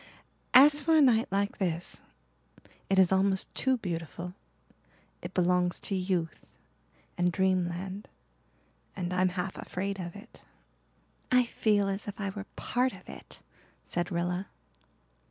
[0.55, 2.01] As for a night like this,
[2.89, 4.33] it is almost too beautiful
[5.21, 6.51] it belongs to youth
[7.19, 8.07] and dreamland
[8.95, 10.41] and I'm half afraid of it."
[11.31, 13.41] "I feel as if I were part of it,"
[13.83, 14.47] said Rilla.